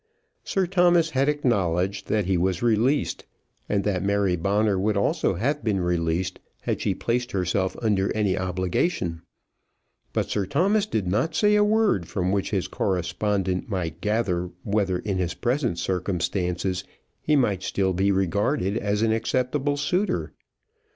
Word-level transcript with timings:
Sir 0.43 0.65
Thomas 0.65 1.11
had 1.11 1.29
acknowledged 1.29 2.07
that 2.07 2.25
he 2.25 2.35
was 2.35 2.63
released, 2.63 3.23
and 3.69 3.83
that 3.83 4.01
Mary 4.01 4.35
Bonner 4.35 4.79
would 4.79 4.97
also 4.97 5.35
have 5.35 5.63
been 5.63 5.79
released 5.79 6.39
had 6.61 6.81
she 6.81 6.95
placed 6.95 7.33
herself 7.33 7.75
under 7.83 8.11
any 8.15 8.35
obligation; 8.35 9.21
but 10.11 10.27
Sir 10.27 10.47
Thomas 10.47 10.87
did 10.87 11.05
not 11.05 11.35
say 11.35 11.53
a 11.53 11.63
word 11.63 12.07
from 12.07 12.31
which 12.31 12.49
his 12.49 12.67
correspondent 12.67 13.69
might 13.69 14.01
gather 14.01 14.49
whether 14.63 14.97
in 14.97 15.19
his 15.19 15.35
present 15.35 15.77
circumstances 15.77 16.83
he 17.21 17.35
might 17.35 17.61
still 17.61 17.93
be 17.93 18.11
regarded 18.11 18.77
as 18.77 19.03
an 19.03 19.11
acceptable 19.13 19.77
suitor. 19.77 20.33